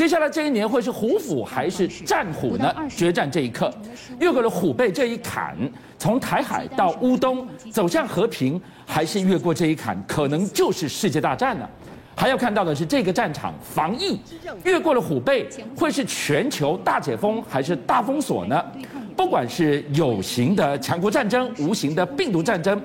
[0.00, 2.74] 接下来这一年会是虎虎还是战虎呢？
[2.88, 3.70] 决战这一刻，
[4.18, 5.54] 越过了虎背这一坎，
[5.98, 11.68] 从台海到乌东走向和平，还是越过这一坎，可能就是世界大战呢？
[12.16, 14.18] 还要看到的是这个战场防疫，
[14.64, 18.64] 越过了虎背，会是全球大解封还是大封锁呢？
[19.14, 22.80] 不管是有形的强国战争，无形的病毒战争。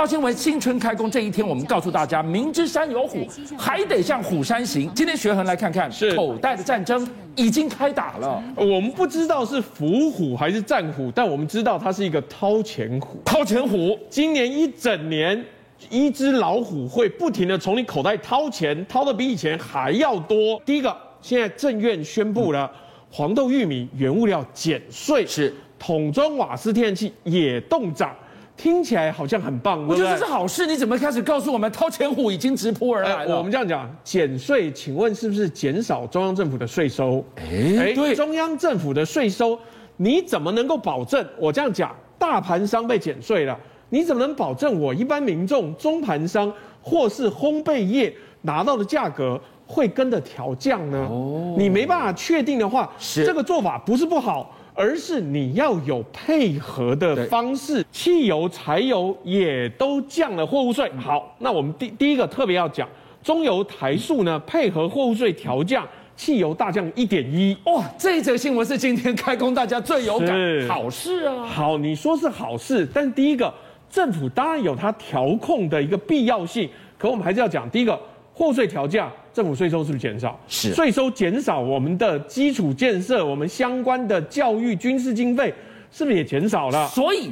[0.00, 3.18] 到新闻新春开工这一天，我们告诉大家，明知山有虎，
[3.58, 4.90] 还得向虎山行。
[4.94, 7.06] 今天学恒来看看，是口袋的战争
[7.36, 8.42] 已经开打了。
[8.56, 13.20] 我们不知道是伏虎还是战虎，但我们知道它是一个掏钱虎。
[13.26, 15.44] 掏钱虎，今年一整年，
[15.90, 20.58] 一只老虎会不停的从你口袋掏钱，掏的比以前还要多。
[20.64, 22.72] 第一个，现在政院宣布了，
[23.10, 28.16] 黄豆、玉米原物料减税，是桶装瓦斯、天然气也动涨。
[28.60, 30.66] 听起来好像很棒，我觉得这是好事。
[30.66, 33.38] 你怎么开始告诉我们掏钱虎已经直扑而来了？
[33.38, 37.24] 我们这样讲，减税，请问是不是减少中央政府的税收？
[37.36, 39.58] 哎，对，中央政府的税收，
[39.96, 41.26] 你怎么能够保证？
[41.38, 43.58] 我这样讲，大盘商被减税了，
[43.88, 46.52] 你怎么能保证我一般民众、中盘商
[46.82, 51.08] 或是烘焙业拿到的价格会跟着调降呢？
[51.10, 54.54] 哦，你没办法确定的话，是这个做法不是不好。
[54.74, 60.90] 而是你要有配合的方式，汽油、柴油也都降了货物税。
[60.98, 62.88] 好，那我们第第一个特别要讲，
[63.22, 67.56] 中油台塑呢，配合货物税调降，汽油大降一点一。
[67.64, 71.44] 哇，这一则新闻是今天开工大家最有感，好事啊。
[71.44, 73.52] 好，你说是好事，但第一个，
[73.90, 77.98] 政府当然有它调控的一个必要性，可我们还是要讲第一个。
[78.32, 80.38] 货税调降，政府税收是不是减少？
[80.48, 85.52] 是税收减少，我们的基础建设，我们相关的教育、军事经费，
[85.92, 86.86] 是不是也减少了？
[86.88, 87.30] 所以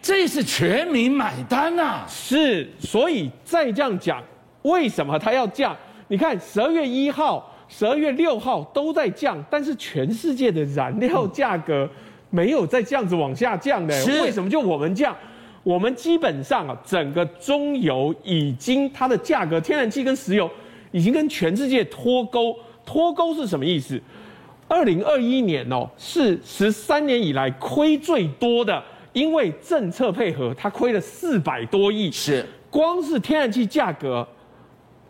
[0.00, 2.06] 这是全民买单呐、啊。
[2.08, 4.22] 是，所以再这样讲，
[4.62, 5.76] 为什么它要降？
[6.08, 11.88] 你看十二月一号、十二月六号都在降，但是全世界的燃料价格
[12.30, 15.16] 没有再这样子往下降的，是为什么就我们降？
[15.62, 20.50] 我们基本上啊，整个中油已经它的价格，天然气跟石油
[20.90, 22.56] 已经跟全世界脱钩。
[22.84, 24.00] 脱钩是什么意思？
[24.66, 32.10] 二零二一年哦，是十三年以来亏最多的，因为政策配合，它亏了四百多亿。
[32.10, 34.26] 是，光是天然气价格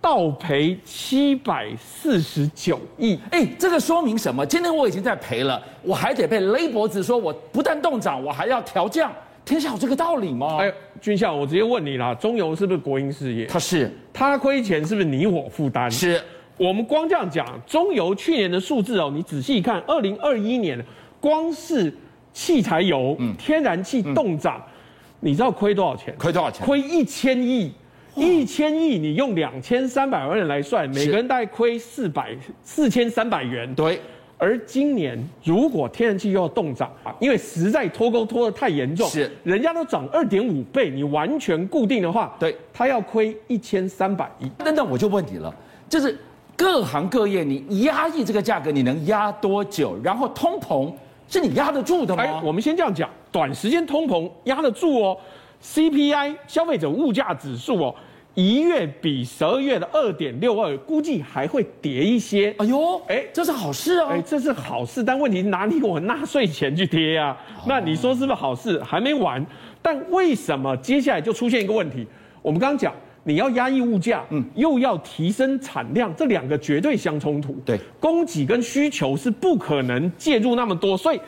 [0.00, 3.18] 倒赔七百四十九亿。
[3.30, 4.44] 哎，这个说明什么？
[4.44, 9.12] 今天我已经在赔了，我还得被勒脖子，说我不但冻涨，我还要调降。
[9.50, 10.58] 天下有这个道理吗？
[10.60, 13.46] 哎，军校，我直接问你啦，中油是不是国营事业？
[13.46, 15.90] 它是，它亏钱是不是你我负担？
[15.90, 16.22] 是，
[16.56, 20.80] 我们光这样讲，中油去年的数字哦，你仔细看，二零二一年
[21.18, 21.92] 光是
[22.32, 24.72] 汽柴油、嗯、天然气冻涨，嗯、
[25.18, 26.14] 你知道亏多少钱？
[26.16, 26.64] 亏多少钱？
[26.64, 27.72] 亏一千亿，
[28.14, 33.74] 一千亿，你用两千三百万人来算，每个人大概亏四百四千三百元。
[33.74, 34.00] 对。
[34.40, 44.50] 而今年如果天然气又要动涨啊，因为实在脱钩脱得太严重，是人家都涨二点五倍，你完全固定的话，对，它要亏一千三百亿。
[44.58, 45.54] 那那，我就问你了，
[45.90, 46.18] 就是
[46.56, 49.94] 各行各业你压抑这个价格，你能压多久？
[50.02, 50.90] 然后通膨
[51.28, 52.22] 是你压得住的吗？
[52.22, 55.16] 哎，我们先这样讲，短时间通膨压得住哦
[55.62, 57.94] ，CPI 消费者物价指数哦。
[58.34, 62.54] 一月比十二月的二点六二，估计还会跌一些。
[62.58, 64.08] 哎呦，哎，这是好事哦！
[64.10, 67.36] 哎，这是好事，但问题哪里我纳税钱去贴呀？
[67.66, 68.80] 那你说是不是好事？
[68.84, 69.44] 还没完。
[69.82, 72.06] 但为什么接下来就出现一个问题？
[72.40, 77.54] 我们刚刚讲，你要压抑物价，嗯，又要提升产量，这两个绝对相冲突。
[77.66, 81.20] 对，供给跟需求是不可能介入那么多，所以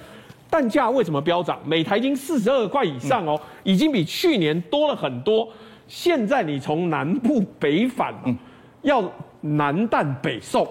[0.48, 1.58] 蛋价为什么飙涨？
[1.66, 5.48] 每台斤四十二块以上哦，已经比去年多了很多。
[5.92, 8.34] 现在你从南部北返，嗯，
[8.80, 9.04] 要
[9.42, 10.66] 南蛋北送，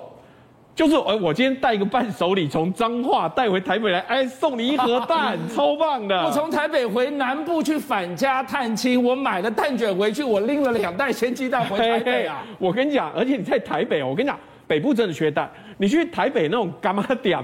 [0.74, 6.26] 就是呃，我今天带一个伴手礼从彰化带回台北来，哎，送你一盒蛋， 超棒的。
[6.26, 12.44] 我从台北回南部去返家探亲，我买了蛋卷回去，我拎了两袋鲜鸡蛋回台北啊。
[12.58, 17.38] 我跟你讲，而且你在台北，我跟你讲，北部真的缺蛋，你去台北那种干妈店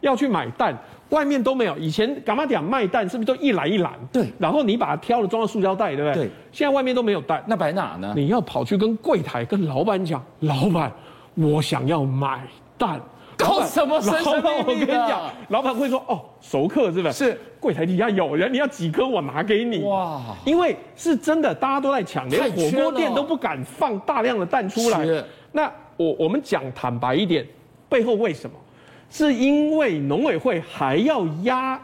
[0.00, 0.76] 要去买蛋。
[1.10, 3.92] 外面都没有，以前干嘛讲卖蛋是不是都一篮一篮？
[4.12, 6.24] 对，然后你把它挑了装到塑胶袋，对不对？
[6.24, 6.30] 对。
[6.52, 8.12] 现在外面都没有蛋，那摆哪呢？
[8.16, 10.92] 你要跑去跟柜台、跟老板讲，老板，
[11.34, 12.40] 我想要买
[12.78, 13.00] 蛋。
[13.36, 14.42] 搞什么神神秘秘？
[14.42, 17.12] 老板，我跟你讲，老板会说，哦，熟客是不是？
[17.12, 17.40] 是。
[17.58, 19.82] 柜台底下有人，你要几颗我拿给你。
[19.82, 20.20] 哇。
[20.44, 25.04] 因为是真的，大家都在抢，连火锅店都不敢放大量的蛋出来。
[25.04, 25.24] 是。
[25.52, 27.46] 那我我们讲坦白一点，
[27.88, 28.56] 背后为什么？
[29.10, 31.78] 是因为农委会还要压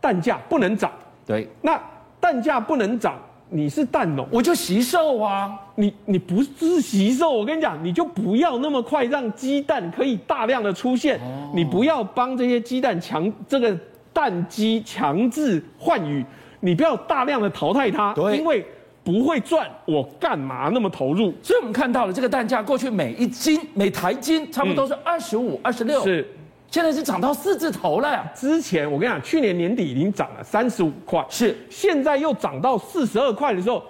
[0.00, 0.90] 蛋价不能涨，
[1.26, 1.78] 对，那
[2.20, 3.18] 蛋价不能涨，
[3.50, 5.58] 你是蛋农，我就惜售啊。
[5.74, 13.76] 你你不是惜售，我跟你讲，你就不要那么快让鸡蛋可以大量的出现，哦、你不要帮这些鸡蛋强这个
[14.12, 16.24] 蛋鸡强制换羽，
[16.60, 18.64] 你不要大量的淘汰它，因为
[19.04, 21.32] 不会赚，我干嘛那么投入？
[21.42, 26.26] 所以我们看到了这个蛋价，过去每一斤每台斤差不多是二十五、二十六，是。
[26.70, 28.30] 现在是涨到四字头了呀！
[28.34, 33.82] 之前我跟你讲，去年年底已经涨了三十五块，是现在又涨到四十二块的时候，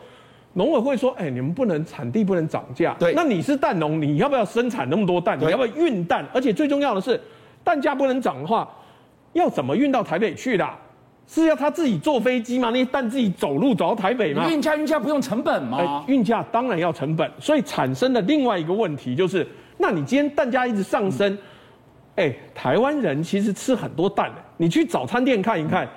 [0.53, 5.37] 农委会说：“哎，你们不能产地不能涨价。”对，那你是蛋农，你要不要生产那么多蛋？
[5.41, 6.25] 你要不要运蛋？
[6.33, 7.21] 而且最重要的是，
[7.65, 8.69] 蛋价不能涨的话，
[9.33, 10.65] 要怎么运到台北去的？
[11.27, 12.71] 是要他自己坐飞机吗？
[12.71, 14.49] 那些蛋自己走路走到台北吗？
[14.49, 15.79] 运价运价不用成本吗？
[15.81, 19.45] 哎，运价当然要成本，所以产生的另外一个问题就是，
[19.79, 21.33] 那你今天蛋价一直上升。
[21.33, 21.39] 嗯
[22.19, 24.29] 哎，台湾人其实吃很多蛋。
[24.57, 25.89] 你去早餐店看一看，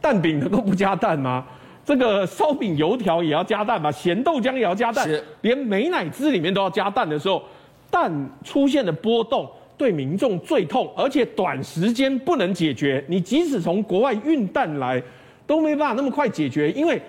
[0.00, 1.46] 蛋饼能够不加蛋吗？
[1.84, 3.90] 这个烧饼、油条也要加蛋吗？
[3.90, 7.40] 咸豆浆也要加蛋，是连美乃滋里面都要加蛋的时候，
[7.88, 9.48] 蛋出现的波动
[9.78, 13.04] 对民众最痛，而且短时间不能解决。
[13.06, 15.00] 你即使从国外运蛋来，
[15.46, 17.00] 都没办法那么快解决，因为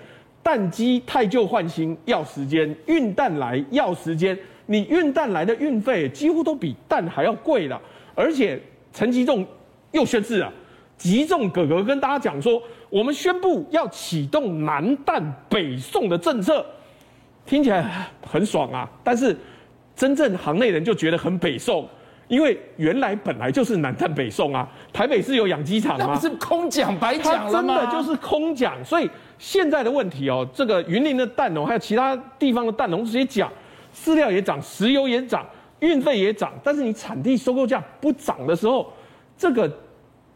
[0.43, 4.37] 蛋鸡太旧换新要时间，运蛋来要时间，
[4.67, 7.81] 你运蛋来的运费几乎都比蛋还要贵了。
[8.15, 8.61] 而且
[8.91, 9.45] 陈吉仲
[9.91, 10.51] 又宣誓了，
[10.97, 16.65] 吉仲哥哥跟大家讲说，我们宣布要启动南蛋北送的政策，
[17.45, 18.89] 听起来很爽啊。
[19.03, 19.35] 但是
[19.95, 21.87] 真正行内人就觉得很北宋，
[22.27, 24.67] 因为原来本来就是南蛋北送啊。
[24.91, 26.05] 台北市有养鸡场吗？
[26.07, 27.79] 那不是空讲白讲了吗？
[27.79, 28.83] 真的就是空讲。
[28.85, 33.51] 所以现在的问题哦，这个云林的蛋农还有其他地方的蛋农直接讲，
[33.95, 35.45] 饲料也涨，石油也涨。
[35.83, 38.91] 运费也涨，但是你产地收购价不涨的时候，
[39.37, 39.71] 这个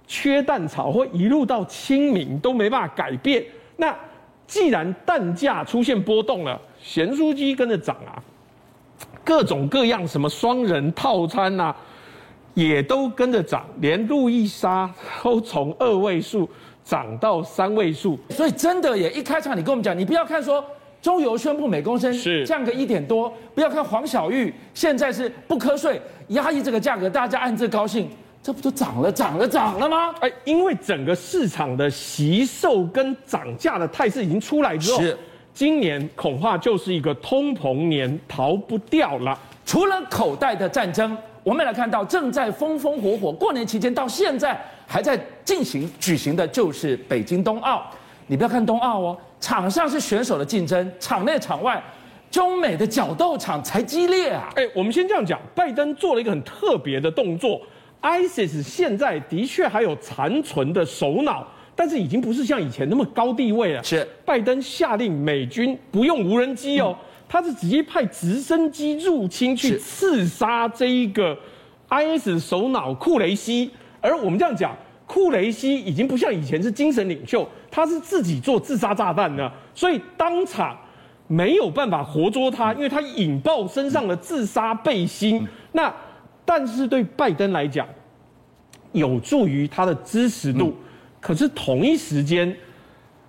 [0.05, 3.43] 缺蛋潮会一路到清明都没办法改变。
[3.77, 3.95] 那
[4.45, 8.21] 既然蛋价出现波动了，咸酥鸡跟着涨啊，
[9.23, 11.75] 各种各样什么双人套餐呐、啊，
[12.53, 16.49] 也都跟着涨，连路易莎都从二位数
[16.83, 18.19] 涨到三位数。
[18.29, 20.63] 所以真的也一开场你跟我们讲，你不要看说。
[21.01, 28.09] 中油宣布每公升是降个一点多，不要看黄小玉现在是不瞌睡，压抑这个价格，大家暗自高兴，
[28.41, 30.13] 这不就涨了涨了涨了吗？
[30.19, 35.17] 哎，因为整个市场的惜售跟涨价的态势已经出来之后，是
[35.53, 39.37] 今年恐怕就是一个通膨年，逃不掉了。
[39.65, 47.89] 除了口袋的战争，我们来看到正在风风火火，过年期间到现在还在进行举行的就是北京冬奥。
[48.27, 49.17] 你不要看冬奥哦。
[49.39, 51.81] 场上是选手的竞争，场内场外，
[52.31, 54.49] 中美的角斗场才激烈啊！
[54.55, 57.61] 哎，我们先这样讲，拜登做了一个很特别的动作
[58.01, 61.45] ，ISIS 现在的确还有残存的首脑，
[61.75, 63.83] 但是已经不是像以前那么高地位了。
[63.83, 66.97] 是，拜登下令美军不用无人机哦，
[67.29, 71.37] 他是直接派直升机入侵去刺杀这一个
[71.89, 73.69] ISIS 首脑库雷西，
[74.01, 74.75] 而我们这样讲。
[75.07, 80.77] 库雷西已经不像以前是精神领袖，他是自己做自杀炸弹的，所以当场
[81.27, 85.47] 没有办法活捉他，因为他引爆身上的自杀背心。
[85.71, 85.91] 那
[86.43, 87.87] 但是对拜登来讲，
[88.91, 90.75] 有助于他的支持度。
[91.21, 92.53] 可是同一时间，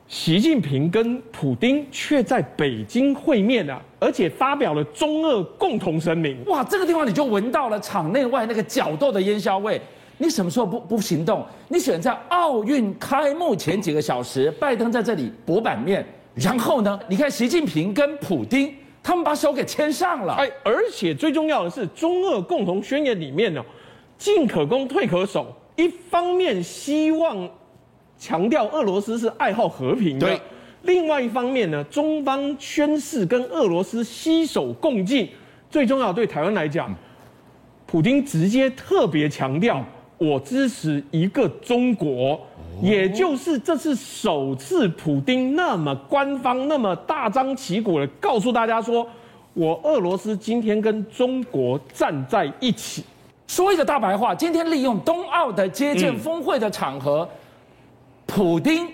[0.08, 6.44] 习近平跟普京却在北京会面了，而且发表了中俄共同声明。
[6.46, 9.80] 哇，这个地方你就闻到了场内外那个角斗的烟硝味。
[10.18, 11.46] 你什么时候不不行动？
[11.68, 16.98] 你选在奥运开幕前几个小时，拜登在这里博版面，然后呢？
[17.08, 20.34] 你看习近平跟普京，他们把手给牵上了。
[20.34, 23.64] 哎，而且最重要的是，中俄共同宣言里面呢，
[24.18, 25.54] 进可攻，退可守。
[25.76, 27.48] 一方面希望
[28.18, 30.36] 强调俄罗斯是爱好和平的，对；
[30.82, 35.28] 另外一方面呢，中方宣誓跟俄罗斯携手共进。
[35.70, 36.92] 最重要，对台湾来讲，
[37.86, 39.84] 普京直接特别强调。
[40.18, 42.38] 我支持一个中国，
[42.82, 49.06] 也就是这是首次普丁那么官方、那么大张旗鼓的告诉大家说，
[49.54, 53.04] 我俄罗斯今天跟中国站在一起。
[53.46, 57.38] 说一个大白话，今天利用冬奥的接见峰会的场合，嗯、
[58.26, 58.86] 普丁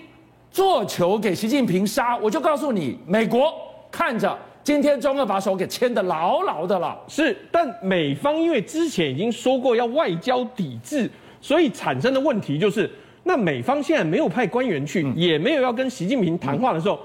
[0.51, 3.53] 做球给习近平杀，我就告诉你，美国
[3.91, 4.37] 看着。
[4.65, 11.07] 今天中俄把手给牵得牢牢的了，是，但美方因为之前已经说过要外交抵制，
[11.39, 12.89] 所以产生的问题就是，
[13.25, 16.99] 那美方现在没有派官员去，嗯、也没有要跟习近平谈话的时候，嗯、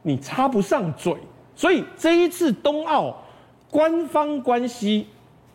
[0.00, 1.14] 你插不上嘴，
[1.54, 3.14] 所以这一次冬奥
[3.70, 5.06] 官方关系，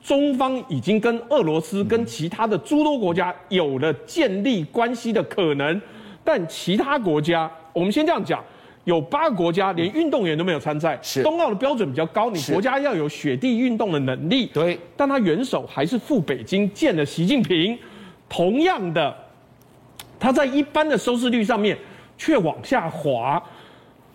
[0.03, 5.82] 中方已经跟俄罗斯跟其他的诸多国家有了建立关系的可能，
[6.24, 8.39] 但其他国家，我们先这样讲。
[8.89, 10.98] 有八个国家连运动员都没有参赛。
[11.01, 14.48] 是冬奥的标准比较高，你国家要有雪地运动的能力。
[14.48, 17.77] 对，但他元首还是赴北京见了习近平。
[18.27, 19.15] 同样的，
[20.19, 21.77] 他在一般的收视率上面
[22.17, 23.41] 却往下滑。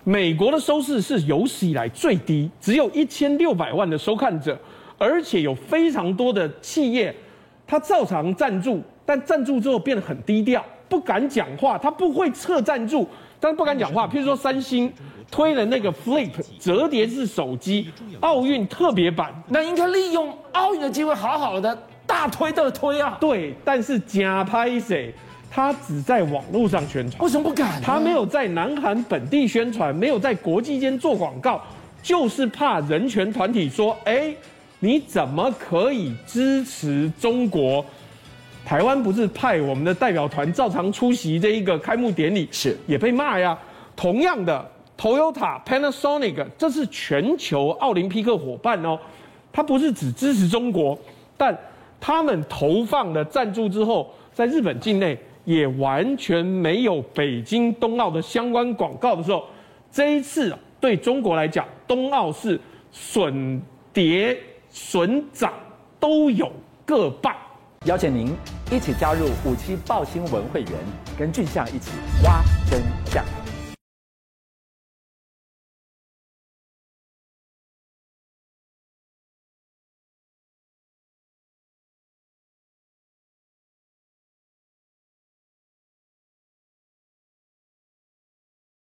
[0.03, 4.59] 美国的收视是有史以来最低，只有一千六百万的收看者，
[4.99, 7.15] 而且有非常多的企业，
[7.67, 13.09] 他照常赞助，但赞助之后变得很低调，不敢讲话，他不会撤赞助。
[13.45, 14.91] 但不敢讲话，譬如说三星
[15.31, 23.19] 推了那个 Flip 折叠式手机，奥运特别版，那应该利用奥运的机会，好好的大推特推啊。
[23.21, 25.13] 对，但是假拍谁？
[25.51, 27.83] 他只在网络上宣传，为什么不敢？
[27.83, 31.61] 他没有在南韩本地宣传，没有在国际间做广告，
[32.03, 34.35] 就是怕人权团体说：哎，
[34.79, 37.85] 你怎么可以支持中国？
[38.65, 43.57] 台湾不是派我们的代表团照常出席这一个开幕典礼，是也被骂呀。
[43.95, 44.67] 同样的
[44.99, 48.99] ，Toyota、Panasonic，这是全球奥林匹克伙伴哦，
[49.53, 50.99] 它不是只支持中国，
[51.37, 51.57] 但
[52.01, 59.45] 他们投放的赞助之后，在日本境内也完全没有北京冬奥的相关广告的时候，
[59.93, 62.59] 这一次对中国来讲，冬奥是
[62.91, 63.61] 损
[63.93, 64.37] 跌
[64.71, 65.53] 损涨
[66.01, 66.51] 都有
[66.87, 67.35] 各半。
[67.85, 68.33] 邀请您
[68.71, 70.73] 一起加入五七报新闻会员，
[71.19, 71.91] 跟俊相一起
[72.23, 73.44] 挖真相。